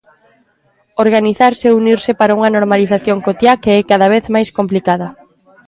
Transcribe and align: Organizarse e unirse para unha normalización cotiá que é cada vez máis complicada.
Organizarse 1.05 1.65
e 1.67 1.75
unirse 1.81 2.11
para 2.19 2.35
unha 2.37 2.53
normalización 2.57 3.17
cotiá 3.25 3.53
que 3.63 3.71
é 3.79 3.87
cada 3.91 4.07
vez 4.13 4.23
máis 4.35 4.49
complicada. 4.57 5.07